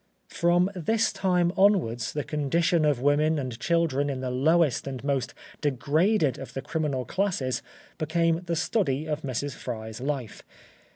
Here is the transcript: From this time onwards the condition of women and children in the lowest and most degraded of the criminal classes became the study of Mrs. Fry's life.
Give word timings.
From 0.29 0.71
this 0.73 1.13
time 1.13 1.53
onwards 1.55 2.11
the 2.13 2.23
condition 2.23 2.85
of 2.85 3.03
women 3.03 3.37
and 3.37 3.59
children 3.59 4.09
in 4.09 4.19
the 4.19 4.31
lowest 4.31 4.87
and 4.87 5.03
most 5.03 5.35
degraded 5.61 6.39
of 6.39 6.55
the 6.55 6.61
criminal 6.63 7.05
classes 7.05 7.61
became 7.99 8.41
the 8.45 8.55
study 8.55 9.05
of 9.05 9.21
Mrs. 9.21 9.53
Fry's 9.53 10.01
life. 10.01 10.41